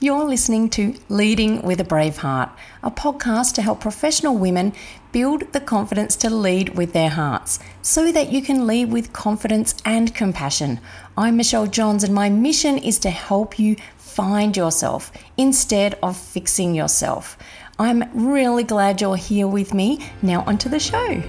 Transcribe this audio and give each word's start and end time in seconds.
You're 0.00 0.24
listening 0.24 0.70
to 0.70 0.94
Leading 1.08 1.62
with 1.62 1.80
a 1.80 1.84
Brave 1.84 2.16
Heart, 2.16 2.50
a 2.82 2.90
podcast 2.90 3.54
to 3.54 3.62
help 3.62 3.80
professional 3.80 4.36
women 4.36 4.72
build 5.12 5.52
the 5.52 5.60
confidence 5.60 6.16
to 6.16 6.30
lead 6.30 6.70
with 6.70 6.92
their 6.92 7.10
hearts 7.10 7.60
so 7.80 8.10
that 8.10 8.32
you 8.32 8.42
can 8.42 8.66
lead 8.66 8.90
with 8.90 9.12
confidence 9.12 9.76
and 9.84 10.12
compassion. 10.12 10.80
I'm 11.16 11.36
Michelle 11.36 11.68
Johns, 11.68 12.02
and 12.02 12.12
my 12.12 12.28
mission 12.28 12.76
is 12.76 12.98
to 13.00 13.10
help 13.10 13.56
you 13.56 13.76
find 13.96 14.56
yourself 14.56 15.12
instead 15.36 15.96
of 16.02 16.16
fixing 16.16 16.74
yourself. 16.74 17.38
I'm 17.78 18.04
really 18.14 18.64
glad 18.64 19.00
you're 19.00 19.16
here 19.16 19.46
with 19.46 19.72
me. 19.72 20.04
Now, 20.22 20.42
onto 20.44 20.68
the 20.68 20.80
show. 20.80 21.22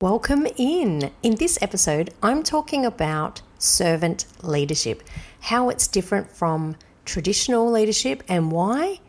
Welcome 0.00 0.46
in. 0.56 1.10
In 1.24 1.34
this 1.34 1.58
episode, 1.60 2.14
I'm 2.22 2.44
talking 2.44 2.86
about 2.86 3.42
servant 3.58 4.26
leadership, 4.44 5.02
how 5.40 5.70
it's 5.70 5.88
different 5.88 6.30
from 6.30 6.76
traditional 7.04 7.68
leadership, 7.68 8.22
and 8.28 8.52
why 8.52 9.00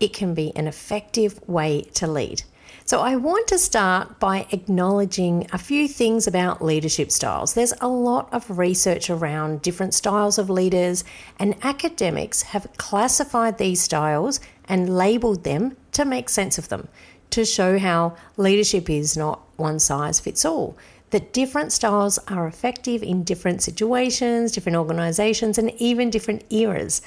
it 0.00 0.14
can 0.14 0.32
be 0.32 0.50
an 0.56 0.66
effective 0.66 1.46
way 1.46 1.82
to 1.92 2.06
lead. 2.06 2.44
So, 2.86 3.02
I 3.02 3.16
want 3.16 3.48
to 3.48 3.58
start 3.58 4.18
by 4.18 4.46
acknowledging 4.50 5.46
a 5.52 5.58
few 5.58 5.86
things 5.86 6.26
about 6.26 6.64
leadership 6.64 7.10
styles. 7.10 7.52
There's 7.52 7.74
a 7.78 7.88
lot 7.88 8.32
of 8.32 8.58
research 8.58 9.10
around 9.10 9.60
different 9.60 9.92
styles 9.92 10.38
of 10.38 10.48
leaders, 10.48 11.04
and 11.38 11.54
academics 11.62 12.44
have 12.44 12.66
classified 12.78 13.58
these 13.58 13.82
styles 13.82 14.40
and 14.64 14.96
labeled 14.96 15.44
them 15.44 15.76
to 15.92 16.06
make 16.06 16.30
sense 16.30 16.56
of 16.56 16.70
them 16.70 16.88
to 17.30 17.44
show 17.44 17.78
how 17.78 18.16
leadership 18.36 18.90
is 18.90 19.16
not 19.16 19.40
one 19.60 19.78
size 19.78 20.18
fits 20.18 20.44
all. 20.44 20.76
That 21.10 21.32
different 21.32 21.72
styles 21.72 22.18
are 22.28 22.46
effective 22.46 23.02
in 23.02 23.24
different 23.24 23.62
situations, 23.62 24.52
different 24.52 24.78
organizations, 24.78 25.58
and 25.58 25.72
even 25.78 26.10
different 26.10 26.44
eras. 26.50 27.02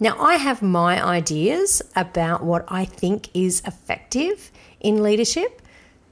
Now, 0.00 0.16
I 0.20 0.34
have 0.34 0.60
my 0.60 1.04
ideas 1.04 1.82
about 1.94 2.42
what 2.42 2.64
I 2.68 2.84
think 2.84 3.28
is 3.32 3.62
effective 3.64 4.50
in 4.80 5.02
leadership. 5.02 5.62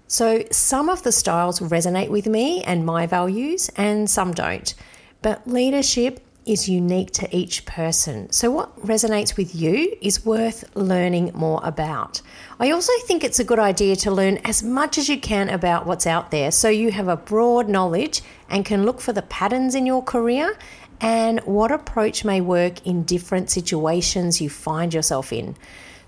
So, 0.06 0.44
some 0.50 0.88
of 0.88 1.02
the 1.02 1.12
styles 1.12 1.60
resonate 1.60 2.08
with 2.08 2.26
me 2.26 2.62
and 2.62 2.86
my 2.86 3.06
values, 3.06 3.70
and 3.76 4.08
some 4.08 4.32
don't. 4.32 4.74
But 5.20 5.46
leadership 5.46 6.20
is 6.44 6.68
unique 6.68 7.10
to 7.12 7.36
each 7.36 7.64
person. 7.64 8.30
So, 8.32 8.50
what 8.50 8.76
resonates 8.80 9.36
with 9.36 9.54
you 9.54 9.96
is 10.00 10.24
worth 10.24 10.64
learning 10.76 11.32
more 11.34 11.60
about. 11.62 12.20
I 12.58 12.70
also 12.70 12.92
think 13.06 13.22
it's 13.22 13.38
a 13.38 13.44
good 13.44 13.58
idea 13.58 13.96
to 13.96 14.10
learn 14.10 14.38
as 14.38 14.62
much 14.62 14.98
as 14.98 15.08
you 15.08 15.20
can 15.20 15.48
about 15.48 15.86
what's 15.86 16.06
out 16.06 16.30
there 16.30 16.50
so 16.50 16.68
you 16.68 16.90
have 16.90 17.08
a 17.08 17.16
broad 17.16 17.68
knowledge 17.68 18.22
and 18.48 18.64
can 18.64 18.84
look 18.84 19.00
for 19.00 19.12
the 19.12 19.22
patterns 19.22 19.74
in 19.74 19.86
your 19.86 20.02
career 20.02 20.56
and 21.00 21.40
what 21.40 21.72
approach 21.72 22.24
may 22.24 22.40
work 22.40 22.86
in 22.86 23.02
different 23.04 23.50
situations 23.50 24.40
you 24.40 24.48
find 24.48 24.94
yourself 24.94 25.32
in. 25.32 25.56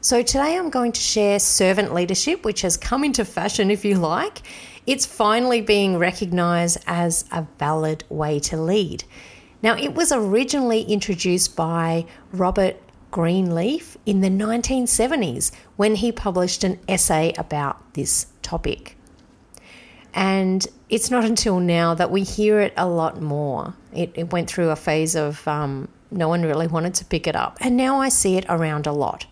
So, 0.01 0.23
today 0.23 0.59
I'm 0.59 0.71
going 0.71 0.93
to 0.93 1.01
share 1.01 1.39
servant 1.39 1.95
leadership, 1.95 2.45
which 2.45 2.62
has 2.62 2.77
come 2.77 3.05
into 3.05 3.25
fashion, 3.25 3.71
if 3.71 3.85
you 3.85 3.97
like. 3.97 4.43
It's 4.87 5.07
finally 5.07 5.62
being 5.62 5.97
recognized 5.97 6.79
as 6.87 7.25
a 7.33 7.47
valid 7.59 8.05
way 8.11 8.39
to 8.41 8.61
lead. 8.61 9.05
Now, 9.65 9.79
it 9.79 9.95
was 9.95 10.12
originally 10.12 10.83
introduced 10.83 11.57
by 11.57 12.05
Robert 12.33 12.77
Greenleaf 13.11 13.97
in 14.05 14.21
the 14.21 14.28
1970s 14.28 15.53
when 15.77 15.94
he 15.94 16.12
published 16.12 16.65
an 16.65 16.78
essay 16.87 17.33
about 17.38 17.94
this 17.94 18.27
topic. 18.43 18.99
And 20.12 20.66
it's 20.91 21.11
not 21.11 21.25
until 21.25 21.61
now 21.61 21.94
that 21.94 22.11
we 22.11 22.25
hear 22.25 22.61
it 22.61 22.75
a 22.77 22.87
lot 22.87 23.22
more. 23.22 23.72
It, 23.94 24.12
it 24.15 24.34
went 24.34 24.50
through 24.50 24.69
a 24.69 24.77
phase 24.77 25.16
of 25.16 25.49
um, 25.49 25.88
no 26.11 26.28
one 26.28 26.43
really 26.43 26.67
wanted 26.67 26.93
to 26.97 27.06
pick 27.06 27.27
it 27.27 27.34
up. 27.34 27.56
And 27.62 27.75
now 27.75 28.03
I 28.03 28.11
see 28.11 28.37
it 28.37 28.44
around 28.50 28.87
a 28.87 28.93
lot. 28.93 29.25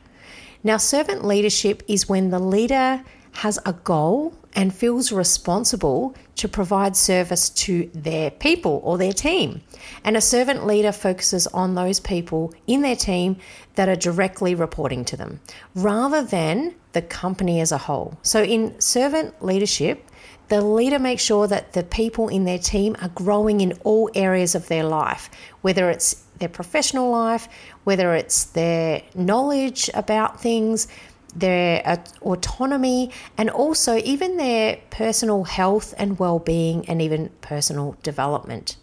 Now, 0.65 0.79
servant 0.79 1.27
leadership 1.27 1.83
is 1.87 2.09
when 2.09 2.31
the 2.31 2.39
leader 2.39 3.05
has 3.33 3.59
a 3.67 3.75
goal 3.75 4.35
and 4.55 4.75
feels 4.75 5.13
responsible 5.13 6.15
to 6.37 6.49
provide 6.49 6.97
service 6.97 7.49
to 7.51 7.91
their 7.95 8.31
people 8.31 8.81
or 8.85 8.99
their 8.99 9.13
team. 9.13 9.63
And 10.05 10.17
a 10.17 10.21
servant 10.21 10.67
leader 10.67 10.93
focuses 10.93 11.47
on 11.49 11.75
those 11.75 12.01
people 12.01 12.53
in 12.67 12.83
their 12.83 12.97
team 12.97 13.37
that 13.75 13.89
are 13.89 13.97
directly 13.97 14.55
reporting 14.55 15.05
to 15.07 15.17
them 15.17 15.41
rather 15.75 16.23
than 16.23 16.75
the 16.93 17.03
company 17.03 17.61
as 17.61 17.73
a 17.73 17.79
whole. 17.79 18.19
So, 18.23 18.43
in 18.43 18.79
servant 18.81 19.43
leadership, 19.43 20.07
the 20.49 20.61
leader 20.61 20.99
makes 20.99 21.23
sure 21.23 21.47
that 21.47 21.73
the 21.73 21.83
people 21.83 22.29
in 22.29 22.45
their 22.45 22.59
team 22.59 22.95
are 23.01 23.09
growing 23.09 23.62
in 23.62 23.73
all 23.85 24.11
areas 24.15 24.55
of 24.55 24.69
their 24.69 24.85
life, 24.85 25.31
whether 25.62 25.89
it's 25.89 26.25
their 26.41 26.49
professional 26.49 27.11
life, 27.11 27.49
whether 27.85 28.15
it's 28.15 28.45
their 28.45 29.03
knowledge 29.15 29.89
about 29.95 30.41
things, 30.41 30.89
their 31.34 31.82
uh, 31.84 31.97
autonomy, 32.22 33.10
and 33.38 33.50
also 33.50 33.97
even 33.98 34.37
their 34.37 34.78
personal 34.91 35.44
health 35.44 35.94
and 35.98 36.19
well 36.19 36.38
being, 36.38 36.88
and 36.88 37.00
even 37.00 37.31
personal 37.41 37.97
development. 38.03 38.76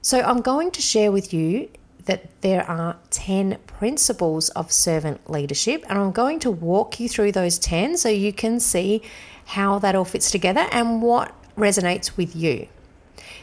So, 0.00 0.20
I'm 0.20 0.40
going 0.40 0.70
to 0.72 0.82
share 0.82 1.12
with 1.12 1.32
you 1.32 1.68
that 2.06 2.40
there 2.40 2.68
are 2.68 2.96
10 3.10 3.58
principles 3.66 4.48
of 4.50 4.72
servant 4.72 5.30
leadership, 5.30 5.84
and 5.88 5.98
I'm 5.98 6.12
going 6.12 6.40
to 6.40 6.50
walk 6.50 6.98
you 6.98 7.08
through 7.08 7.32
those 7.32 7.58
10 7.58 7.96
so 7.96 8.08
you 8.08 8.32
can 8.32 8.58
see 8.60 9.02
how 9.44 9.78
that 9.78 9.94
all 9.94 10.04
fits 10.04 10.30
together 10.30 10.66
and 10.72 11.02
what 11.02 11.32
resonates 11.56 12.16
with 12.16 12.34
you. 12.34 12.68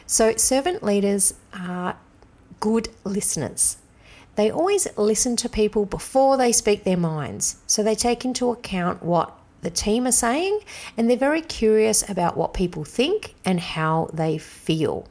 So, 0.06 0.34
servant 0.36 0.82
leaders 0.82 1.34
are 1.54 1.96
good 2.58 2.88
listeners. 3.04 3.76
They 4.40 4.50
always 4.50 4.88
listen 4.96 5.36
to 5.36 5.50
people 5.50 5.84
before 5.84 6.38
they 6.38 6.50
speak 6.50 6.84
their 6.84 6.96
minds. 6.96 7.56
So 7.66 7.82
they 7.82 7.94
take 7.94 8.24
into 8.24 8.50
account 8.50 9.02
what 9.02 9.36
the 9.60 9.68
team 9.68 10.06
are 10.06 10.12
saying 10.12 10.60
and 10.96 11.10
they're 11.10 11.18
very 11.18 11.42
curious 11.42 12.08
about 12.08 12.38
what 12.38 12.54
people 12.54 12.82
think 12.82 13.34
and 13.44 13.60
how 13.60 14.08
they 14.14 14.38
feel. 14.38 15.06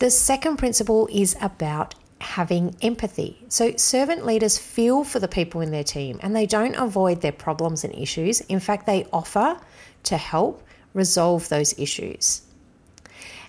The 0.00 0.10
second 0.10 0.58
principle 0.58 1.08
is 1.10 1.34
about 1.40 1.94
having 2.20 2.76
empathy. 2.82 3.42
So, 3.48 3.74
servant 3.76 4.26
leaders 4.26 4.58
feel 4.58 5.02
for 5.02 5.18
the 5.18 5.26
people 5.26 5.62
in 5.62 5.70
their 5.70 5.82
team 5.82 6.20
and 6.22 6.36
they 6.36 6.44
don't 6.44 6.74
avoid 6.74 7.22
their 7.22 7.32
problems 7.32 7.84
and 7.84 7.94
issues. 7.94 8.42
In 8.42 8.60
fact, 8.60 8.84
they 8.84 9.06
offer 9.14 9.58
to 10.02 10.18
help 10.18 10.62
resolve 10.92 11.48
those 11.48 11.72
issues. 11.78 12.42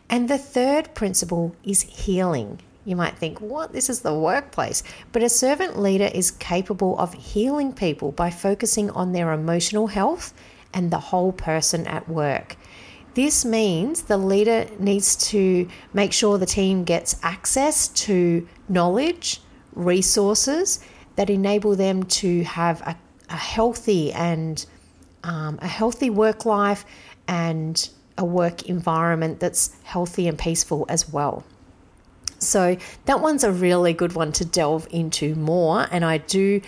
And 0.10 0.30
the 0.30 0.38
third 0.38 0.94
principle 0.94 1.58
is 1.66 1.82
healing. 1.82 2.62
You 2.86 2.96
might 2.96 3.18
think, 3.18 3.42
what? 3.42 3.74
This 3.74 3.90
is 3.90 4.02
the 4.02 4.14
workplace. 4.14 4.84
But 5.12 5.24
a 5.24 5.30
servant 5.30 5.80
leader 5.80 6.10
is 6.14 6.30
capable 6.32 6.98
of 7.00 7.14
healing 7.16 7.74
people 7.74 8.12
by 8.12 8.30
focusing 8.30 8.92
on 8.92 9.12
their 9.12 9.34
emotional 9.34 9.88
health 9.88 10.34
and 10.74 10.92
the 10.92 11.00
whole 11.00 11.32
person 11.32 11.88
at 11.88 12.08
work. 12.08 12.56
This 13.16 13.44
means 13.44 14.04
the 14.04 14.18
leader 14.18 14.68
needs 14.78 15.16
to 15.30 15.68
make 15.94 16.14
sure 16.14 16.38
the 16.38 16.46
team 16.46 16.84
gets 16.84 17.18
access 17.24 17.88
to 17.88 18.48
knowledge, 18.70 19.42
resources 19.74 20.80
that 21.16 21.30
enable 21.30 21.76
them 21.76 22.04
to 22.04 22.44
have 22.44 22.82
a, 22.82 22.96
a 23.30 23.38
healthy 23.38 24.12
and 24.12 24.66
um, 25.24 25.58
a 25.62 25.68
healthy 25.68 26.10
work 26.10 26.46
life 26.46 26.86
and 27.28 27.90
a 28.18 28.26
work 28.26 28.64
environment 28.64 29.40
that's 29.40 29.76
healthy 29.84 30.28
and 30.28 30.38
peaceful 30.38 30.86
as 30.90 31.10
well. 31.10 31.44
So 32.40 32.78
that 33.06 33.22
one's 33.22 33.44
a 33.44 33.52
really 33.52 33.94
good 33.94 34.14
one 34.14 34.32
to 34.34 34.46
delve 34.46 34.88
into 34.92 35.36
more. 35.36 35.88
And 35.92 36.06
I 36.06 36.20
do, 36.20 36.62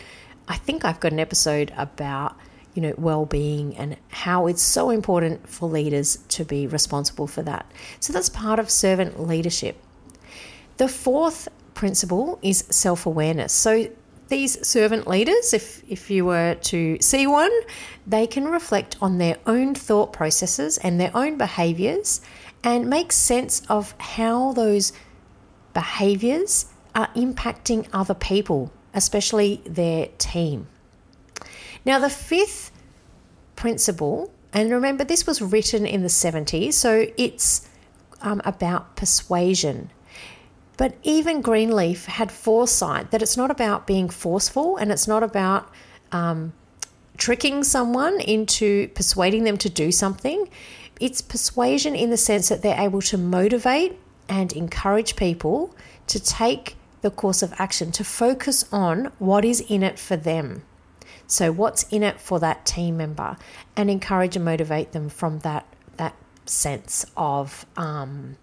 I 0.48 0.56
think 0.56 0.86
I've 0.86 1.00
got 1.00 1.12
an 1.12 1.20
episode 1.20 1.74
about, 1.78 2.38
you 2.74 2.82
know, 2.82 2.94
well-being 2.98 3.76
and 3.78 3.98
how 4.10 4.48
it's 4.48 4.62
so 4.62 4.90
important 4.90 5.48
for 5.50 5.68
leaders 5.70 6.18
to 6.30 6.46
be 6.46 6.68
responsible 6.68 7.28
for 7.28 7.42
that. 7.44 7.72
So 8.00 8.14
that's 8.14 8.30
part 8.30 8.60
of 8.60 8.70
servant 8.70 9.20
leadership. 9.20 9.82
The 10.78 10.88
fourth 10.88 11.48
principle 11.74 12.40
is 12.42 12.66
self-awareness. 12.70 13.52
So 13.52 13.90
these 14.28 14.68
servant 14.68 15.08
leaders, 15.08 15.54
if, 15.54 15.84
if 15.88 16.12
you 16.12 16.26
were 16.26 16.56
to 16.56 16.98
see 17.02 17.26
one, 17.28 17.52
they 18.06 18.28
can 18.28 18.46
reflect 18.46 18.98
on 19.02 19.18
their 19.18 19.38
own 19.46 19.74
thought 19.74 20.12
processes 20.12 20.78
and 20.78 21.00
their 21.00 21.12
own 21.16 21.38
behaviors 21.38 22.22
and 22.64 22.90
make 22.90 23.12
sense 23.12 23.62
of 23.70 23.94
how 24.00 24.54
those 24.54 24.92
behaviors 25.78 26.66
are 26.96 27.08
impacting 27.16 27.88
other 27.94 28.16
people, 28.16 28.72
especially 28.96 29.62
their 29.64 30.08
team. 30.18 30.66
Now, 31.86 32.00
the 32.00 32.10
fifth 32.10 32.72
principle 33.56 34.32
And 34.54 34.72
remember, 34.72 35.04
this 35.04 35.28
was 35.28 35.40
written 35.40 35.86
in 35.86 36.02
the 36.02 36.08
70s, 36.08 36.74
so 36.74 37.06
it's 37.16 37.70
um, 38.22 38.42
about 38.44 38.96
persuasion. 38.96 39.92
But 40.78 40.96
even 41.04 41.42
Greenleaf 41.42 42.06
had 42.06 42.32
foresight 42.32 43.12
that 43.12 43.22
it's 43.22 43.38
not 43.38 43.52
about 43.52 43.86
being 43.86 44.10
forceful 44.10 44.78
and 44.78 44.92
it's 44.92 45.08
not 45.08 45.22
about 45.22 45.70
um, 46.12 46.54
tricking 47.18 47.64
someone 47.64 48.20
into 48.22 48.88
persuading 49.00 49.44
them 49.44 49.58
to 49.58 49.70
do 49.70 49.92
something. 49.92 50.50
It's 51.00 51.22
persuasion 51.22 51.94
in 51.94 52.10
the 52.10 52.18
sense 52.18 52.50
that 52.50 52.62
they're 52.64 52.80
able 52.80 53.02
to 53.12 53.18
motivate 53.18 54.00
and 54.30 54.54
encourage 54.54 55.16
people 55.16 55.76
to 56.08 56.20
take 56.20 56.76
the 57.02 57.12
course 57.12 57.42
of 57.42 57.54
action, 57.58 57.92
to 57.92 58.04
focus 58.04 58.66
on 58.72 59.12
what 59.20 59.46
is 59.46 59.62
in 59.62 59.84
it 59.84 60.00
for 60.00 60.16
them. 60.16 60.64
So, 61.28 61.52
what's 61.52 61.84
in 61.90 62.04
it 62.04 62.20
for 62.20 62.40
that 62.40 62.66
team 62.66 62.98
member, 62.98 63.38
and 63.76 63.90
encourage 63.90 64.36
and 64.36 64.46
motivate 64.46 64.94
them 64.94 65.10
from 65.10 65.40
that 65.40 65.66
that 65.98 66.16
sense 66.46 67.06
of 67.18 67.66
um, 67.76 68.38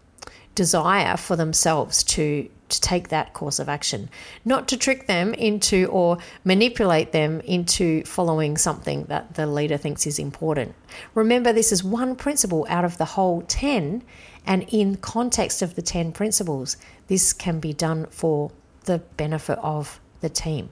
desire 0.55 1.17
for 1.17 1.37
themselves 1.37 2.03
to 2.05 2.49
to 2.69 2.81
take 2.81 3.09
that 3.09 3.35
course 3.35 3.59
of 3.59 3.69
action, 3.69 4.09
not 4.45 4.67
to 4.69 4.77
trick 4.77 5.07
them 5.07 5.35
into 5.35 5.87
or 5.87 6.19
manipulate 6.45 7.13
them 7.13 7.41
into 7.43 8.03
following 8.05 8.57
something 8.57 9.05
that 9.05 9.35
the 9.35 9.47
leader 9.47 9.77
thinks 9.77 10.07
is 10.07 10.19
important. 10.19 10.75
Remember, 11.15 11.53
this 11.53 11.73
is 11.73 11.85
one 11.85 12.17
principle 12.17 12.67
out 12.69 12.85
of 12.85 12.99
the 12.99 13.05
whole 13.05 13.43
10, 13.43 14.03
and 14.47 14.67
in 14.71 14.97
context 14.97 15.63
of 15.63 15.75
the 15.75 15.83
10 15.83 16.13
principles, 16.13 16.77
this 17.07 17.33
can 17.33 17.61
be 17.61 17.73
done 17.73 18.07
for 18.07 18.51
the 18.85 18.99
benefit 19.17 19.59
of 19.61 20.01
the 20.21 20.29
team. 20.29 20.71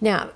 Now, 0.00 0.30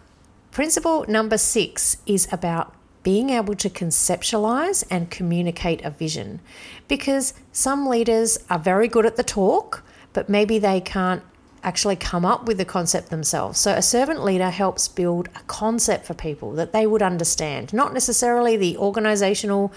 principle 0.50 1.04
number 1.08 1.38
six 1.38 1.98
is 2.06 2.28
about 2.32 2.74
being 3.02 3.30
able 3.30 3.54
to 3.54 3.70
conceptualize 3.70 4.84
and 4.90 5.10
communicate 5.10 5.82
a 5.84 5.90
vision 5.90 6.40
because 6.88 7.34
some 7.52 7.86
leaders 7.86 8.38
are 8.50 8.58
very 8.58 8.88
good 8.88 9.06
at 9.06 9.16
the 9.16 9.22
talk, 9.22 9.84
but 10.12 10.28
maybe 10.28 10.58
they 10.58 10.80
can't 10.80 11.22
actually 11.62 11.96
come 11.96 12.24
up 12.24 12.46
with 12.46 12.58
the 12.58 12.64
concept 12.64 13.10
themselves. 13.10 13.58
So 13.58 13.72
a 13.72 13.82
servant 13.82 14.24
leader 14.24 14.50
helps 14.50 14.88
build 14.88 15.28
a 15.34 15.40
concept 15.46 16.06
for 16.06 16.14
people 16.14 16.52
that 16.52 16.72
they 16.72 16.86
would 16.86 17.02
understand, 17.02 17.72
not 17.72 17.92
necessarily 17.92 18.56
the 18.56 18.76
organizational 18.76 19.72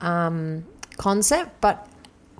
um, 0.00 0.64
concept, 0.96 1.60
but 1.60 1.88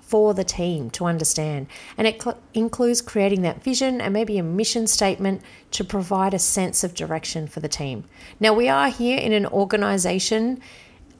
for 0.07 0.35
the 0.35 0.45
team 0.45 0.91
to 0.91 1.07
understand. 1.07 1.67
And 1.97 2.07
it 2.07 2.23
cl- 2.23 2.39
includes 2.53 3.01
creating 3.01 3.43
that 3.43 3.63
vision 3.63 4.01
and 4.01 4.13
maybe 4.13 4.39
a 4.39 4.43
mission 4.43 4.87
statement 4.87 5.43
to 5.73 5.85
provide 5.85 6.35
a 6.35 6.39
sense 6.39 6.85
of 6.85 6.95
direction 6.95 7.47
for 7.47 7.61
the 7.61 7.69
team. 7.69 8.05
Now, 8.39 8.53
we 8.53 8.69
are 8.69 8.91
here 8.91 9.19
in 9.19 9.33
an 9.33 9.47
organization 9.47 10.61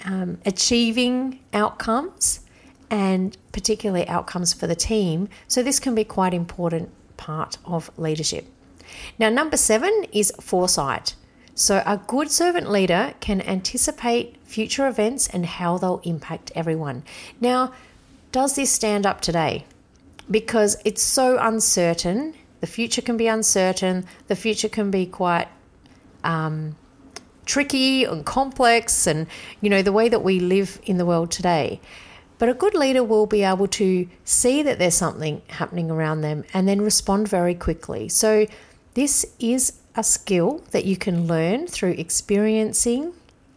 um, 0.05 0.39
achieving 0.45 1.41
outcomes 1.53 2.41
and 2.91 3.37
particularly 3.53 4.07
outcomes 4.07 4.53
for 4.53 4.67
the 4.67 4.77
team. 4.77 5.29
So, 5.49 5.63
this 5.63 5.81
can 5.81 5.95
be 5.95 6.05
quite 6.05 6.35
important 6.35 6.91
part 7.17 7.59
of 7.65 7.91
leadership. 7.97 8.47
Now, 9.19 9.31
number 9.31 9.57
seven 9.57 10.05
is 10.13 10.33
foresight. 10.41 11.15
So, 11.55 11.83
a 11.87 11.97
good 11.97 12.31
servant 12.31 12.71
leader 12.71 13.15
can 13.21 13.41
anticipate 13.41 14.37
future 14.45 14.87
events 14.87 15.29
and 15.29 15.47
how 15.47 15.79
they'll 15.79 16.01
impact 16.05 16.53
everyone. 16.55 17.05
Now, 17.41 17.73
does 18.35 18.57
this 18.57 18.69
stand 18.69 19.07
up 19.07 19.21
today? 19.21 19.65
Because 20.29 20.77
it's 20.85 21.01
so 21.01 21.39
uncertain. 21.39 22.35
The 22.63 22.67
future 22.67 23.01
can 23.01 23.17
be 23.17 23.29
uncertain. 23.29 24.07
The 24.27 24.35
future 24.35 24.69
can 24.69 24.91
be 24.91 25.07
quite 25.07 25.47
um, 26.25 26.75
tricky 27.47 28.03
and 28.03 28.27
complex, 28.27 29.07
and 29.07 29.29
you 29.61 29.71
know, 29.71 29.83
the 29.83 29.93
way 29.93 30.09
that 30.09 30.25
we 30.25 30.41
live 30.41 30.81
in 30.85 30.99
the 30.99 31.07
world 31.07 31.31
today. 31.31 31.81
But 32.39 32.49
a 32.49 32.55
good 32.55 32.75
leader 32.75 33.05
will 33.05 33.27
be 33.27 33.45
able 33.45 33.69
to 33.69 34.09
see 34.25 34.65
that 34.65 34.81
there's 34.81 34.97
something 34.97 35.41
happening 35.47 35.89
around 35.89 36.23
them 36.23 36.43
and 36.53 36.67
then 36.67 36.81
respond 36.81 37.29
very 37.29 37.55
quickly. 37.55 38.09
So, 38.09 38.49
this 38.95 39.25
is 39.39 39.75
a 39.95 40.03
skill 40.03 40.65
that 40.73 40.85
you 40.85 40.97
can 40.97 41.29
learn 41.29 41.69
through 41.69 41.93
experiencing 41.93 43.13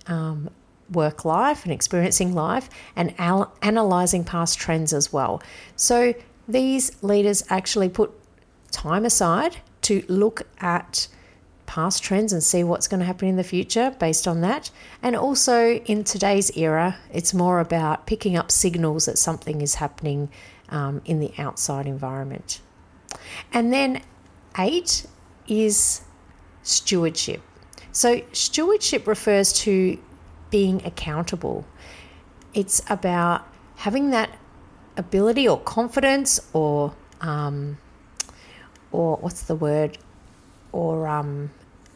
um, 0.06 0.52
work 0.92 1.26
life 1.26 1.64
and 1.64 1.74
experiencing 1.74 2.34
life 2.34 2.70
and 2.96 3.14
al- 3.20 3.54
analyzing 3.62 4.24
past 4.24 4.58
trends 4.58 4.94
as 4.94 5.12
well. 5.12 5.42
So 5.76 6.14
these 6.48 7.02
leaders 7.04 7.44
actually 7.50 7.90
put 7.90 8.12
time 8.72 9.06
aside 9.06 9.58
to 9.84 10.04
look 10.08 10.48
at 10.60 11.08
past 11.66 12.02
trends 12.02 12.32
and 12.32 12.42
see 12.42 12.64
what's 12.64 12.88
going 12.88 13.02
to 13.02 13.06
happen 13.06 13.28
in 13.28 13.36
the 13.36 13.44
future 13.44 13.96
based 14.00 14.28
on 14.28 14.42
that. 14.42 14.72
And 15.04 15.16
also 15.16 15.76
in 15.76 16.04
today's 16.04 16.56
era, 16.58 16.98
it's 17.12 17.34
more 17.34 17.60
about 17.60 18.08
picking 18.08 18.38
up 18.38 18.50
signals 18.50 19.06
that 19.06 19.18
something 19.18 19.62
is 19.62 19.76
happening 19.76 20.30
um, 20.70 21.02
in 21.06 21.20
the 21.20 21.32
outside 21.38 21.86
environment. 21.86 22.62
And 23.54 23.72
then 23.72 24.02
eight 24.58 25.06
is 25.48 26.02
stewardship. 26.64 27.42
So, 27.92 28.22
stewardship 28.32 29.08
refers 29.08 29.54
to 29.54 29.98
being 30.50 30.86
accountable. 30.86 31.66
It's 32.54 32.82
about 32.90 33.48
having 33.78 34.10
that 34.12 34.32
ability 34.96 35.48
or 35.48 35.60
confidence 35.60 36.40
or 36.54 36.94
um, 37.22 37.78
or 38.92 39.18
what's 39.18 39.44
the 39.44 39.56
word 39.56 39.98
or 40.72 41.08
um, 41.08 41.52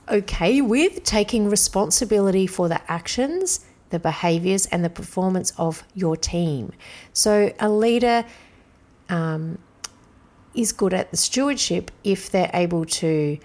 okay 0.09 0.62
with 0.62 1.03
taking 1.03 1.50
responsibility 1.50 2.48
for 2.48 2.68
the 2.68 2.92
actions, 2.92 3.65
the 3.89 4.00
behaviors, 4.00 4.65
and 4.68 4.83
the 4.83 4.89
performance 4.89 5.53
of 5.57 5.83
your 5.94 6.18
team. 6.18 6.71
So 7.13 7.53
a 7.59 7.69
leader 7.69 8.25
um, 9.09 9.57
is 10.53 10.71
good 10.71 10.94
at 10.94 11.12
the 11.12 11.18
stewardship 11.18 11.92
if 12.03 12.30
they're 12.30 12.51
able 12.53 12.86
to 12.86 13.38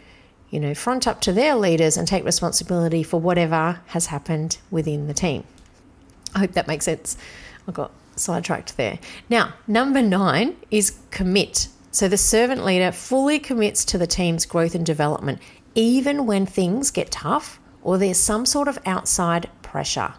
you 0.50 0.60
know, 0.60 0.74
front 0.74 1.06
up 1.06 1.20
to 1.22 1.32
their 1.32 1.56
leaders 1.56 1.96
and 1.96 2.06
take 2.06 2.24
responsibility 2.24 3.02
for 3.02 3.20
whatever 3.20 3.80
has 3.86 4.06
happened 4.06 4.58
within 4.70 5.06
the 5.06 5.14
team. 5.14 5.44
I 6.34 6.40
hope 6.40 6.52
that 6.52 6.68
makes 6.68 6.84
sense. 6.84 7.16
I 7.66 7.72
got 7.72 7.90
sidetracked 8.16 8.76
there. 8.76 8.98
Now, 9.28 9.54
number 9.66 10.02
nine 10.02 10.56
is 10.70 10.98
commit. 11.10 11.68
So 11.90 12.08
the 12.08 12.18
servant 12.18 12.64
leader 12.64 12.92
fully 12.92 13.38
commits 13.38 13.84
to 13.86 13.98
the 13.98 14.06
team's 14.06 14.46
growth 14.46 14.74
and 14.74 14.84
development, 14.84 15.40
even 15.74 16.26
when 16.26 16.46
things 16.46 16.90
get 16.90 17.10
tough 17.10 17.58
or 17.82 17.98
there's 17.98 18.18
some 18.18 18.44
sort 18.46 18.68
of 18.68 18.78
outside 18.84 19.48
pressure. 19.62 20.14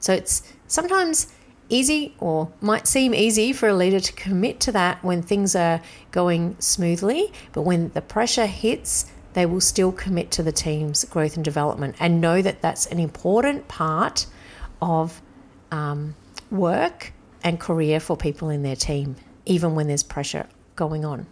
So 0.00 0.12
it's 0.12 0.42
sometimes 0.66 1.32
easy 1.68 2.14
or 2.18 2.50
might 2.60 2.86
seem 2.86 3.14
easy 3.14 3.52
for 3.52 3.68
a 3.68 3.74
leader 3.74 4.00
to 4.00 4.12
commit 4.14 4.60
to 4.60 4.72
that 4.72 5.02
when 5.02 5.22
things 5.22 5.54
are 5.56 5.80
going 6.10 6.56
smoothly, 6.58 7.32
but 7.52 7.62
when 7.62 7.90
the 7.90 8.02
pressure 8.02 8.46
hits, 8.46 9.06
they 9.34 9.46
will 9.46 9.60
still 9.60 9.92
commit 9.92 10.30
to 10.32 10.42
the 10.42 10.52
team's 10.52 11.04
growth 11.04 11.36
and 11.36 11.44
development 11.44 11.96
and 12.00 12.20
know 12.20 12.40
that 12.40 12.62
that's 12.62 12.86
an 12.86 12.98
important 12.98 13.68
part 13.68 14.26
of 14.80 15.20
um, 15.70 16.14
work 16.50 17.12
and 17.42 17.60
career 17.60 18.00
for 18.00 18.16
people 18.16 18.48
in 18.48 18.62
their 18.62 18.76
team, 18.76 19.16
even 19.44 19.74
when 19.74 19.86
there's 19.86 20.02
pressure 20.02 20.46
going 20.76 21.04
on. 21.04 21.26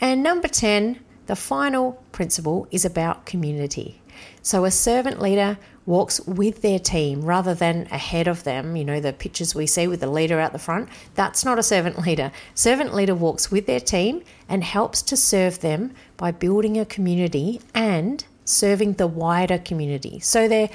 And 0.00 0.22
number 0.22 0.48
10, 0.48 1.00
the 1.26 1.36
final 1.36 2.02
principle 2.12 2.66
is 2.70 2.84
about 2.84 3.26
community. 3.26 4.00
So 4.42 4.64
a 4.64 4.70
servant 4.70 5.20
leader 5.20 5.58
walks 5.86 6.20
with 6.26 6.62
their 6.62 6.78
team 6.78 7.24
rather 7.24 7.54
than 7.54 7.86
ahead 7.92 8.26
of 8.28 8.44
them. 8.44 8.76
You 8.76 8.84
know, 8.84 9.00
the 9.00 9.12
pictures 9.12 9.54
we 9.54 9.66
see 9.66 9.86
with 9.86 10.00
the 10.00 10.10
leader 10.10 10.38
out 10.40 10.52
the 10.52 10.58
front, 10.58 10.88
that's 11.14 11.44
not 11.44 11.58
a 11.58 11.62
servant 11.62 11.98
leader. 12.06 12.32
Servant 12.54 12.94
leader 12.94 13.14
walks 13.14 13.50
with 13.50 13.66
their 13.66 13.80
team 13.80 14.22
and 14.48 14.64
helps 14.64 15.00
to 15.02 15.16
serve 15.16 15.60
them 15.60 15.92
by 16.16 16.32
building 16.32 16.76
a 16.78 16.84
community 16.84 17.60
and 17.74 18.24
serving 18.44 18.94
the 18.94 19.06
wider 19.06 19.58
community. 19.58 20.18
So 20.20 20.48
they're 20.48 20.70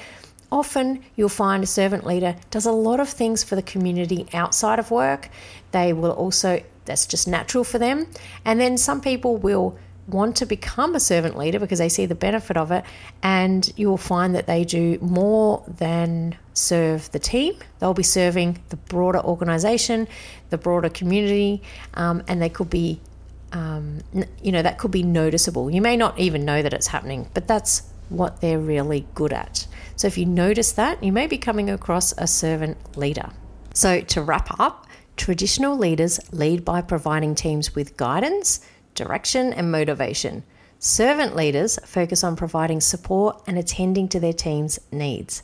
often 0.50 1.02
you'll 1.16 1.30
find 1.30 1.64
a 1.64 1.66
servant 1.66 2.04
leader 2.06 2.36
does 2.50 2.66
a 2.66 2.72
lot 2.72 3.00
of 3.00 3.08
things 3.08 3.42
for 3.42 3.56
the 3.56 3.62
community 3.62 4.26
outside 4.34 4.78
of 4.78 4.90
work. 4.90 5.30
They 5.70 5.92
will 5.92 6.12
also 6.12 6.62
that's 6.84 7.06
just 7.06 7.28
natural 7.28 7.64
for 7.64 7.78
them. 7.78 8.06
And 8.44 8.60
then 8.60 8.76
some 8.76 9.00
people 9.00 9.36
will 9.36 9.78
want 10.06 10.36
to 10.36 10.46
become 10.46 10.94
a 10.94 11.00
servant 11.00 11.36
leader 11.38 11.58
because 11.58 11.78
they 11.78 11.88
see 11.88 12.06
the 12.06 12.14
benefit 12.14 12.56
of 12.56 12.70
it, 12.70 12.84
and 13.22 13.72
you 13.76 13.88
will 13.88 13.96
find 13.96 14.34
that 14.34 14.46
they 14.46 14.64
do 14.64 14.98
more 15.00 15.62
than 15.66 16.36
serve 16.54 17.10
the 17.12 17.18
team. 17.18 17.54
They'll 17.78 17.94
be 17.94 18.02
serving 18.02 18.58
the 18.68 18.76
broader 18.76 19.20
organization, 19.20 20.08
the 20.50 20.58
broader 20.58 20.88
community, 20.88 21.62
um, 21.94 22.22
and 22.26 22.42
they 22.42 22.48
could 22.48 22.68
be, 22.68 23.00
um, 23.52 24.00
you 24.42 24.52
know, 24.52 24.62
that 24.62 24.78
could 24.78 24.90
be 24.90 25.02
noticeable. 25.02 25.70
You 25.70 25.80
may 25.80 25.96
not 25.96 26.18
even 26.18 26.44
know 26.44 26.62
that 26.62 26.72
it's 26.72 26.88
happening, 26.88 27.28
but 27.32 27.46
that's 27.46 27.82
what 28.08 28.40
they're 28.40 28.58
really 28.58 29.06
good 29.14 29.32
at. 29.32 29.66
So 29.96 30.06
if 30.06 30.18
you 30.18 30.26
notice 30.26 30.72
that, 30.72 31.02
you 31.02 31.12
may 31.12 31.26
be 31.26 31.38
coming 31.38 31.70
across 31.70 32.12
a 32.18 32.26
servant 32.26 32.96
leader. 32.96 33.30
So 33.72 34.00
to 34.00 34.22
wrap 34.22 34.60
up, 34.60 34.86
traditional 35.16 35.76
leaders 35.78 36.20
lead 36.32 36.64
by 36.64 36.82
providing 36.82 37.34
teams 37.34 37.74
with 37.74 37.96
guidance 37.96 38.60
direction, 38.94 39.52
and 39.52 39.70
motivation. 39.70 40.44
Servant 40.78 41.36
leaders 41.36 41.78
focus 41.84 42.24
on 42.24 42.34
providing 42.34 42.80
support 42.80 43.42
and 43.46 43.58
attending 43.58 44.08
to 44.08 44.18
their 44.18 44.32
team's 44.32 44.80
needs. 44.90 45.42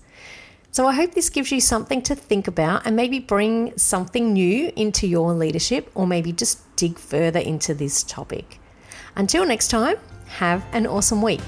So 0.71 0.87
I 0.87 0.95
hope 0.95 1.15
this 1.15 1.31
gives 1.31 1.51
you 1.51 1.61
something 1.61 2.03
to 2.03 2.15
think 2.15 2.47
about 2.47 2.87
and 2.87 2.95
maybe 2.95 3.19
bring 3.21 3.77
something 3.79 4.33
new 4.33 4.73
into 4.77 5.07
your 5.07 5.33
leadership 5.33 5.91
or 5.95 6.07
maybe 6.07 6.33
just 6.33 6.61
dig 6.77 6.99
further 6.99 7.41
into 7.41 7.75
this 7.75 8.03
topic. 8.03 8.61
Until 9.17 9.47
next 9.47 9.69
time, 9.69 9.97
have 10.27 10.65
an 10.73 10.87
awesome 10.87 11.23
week. 11.23 11.41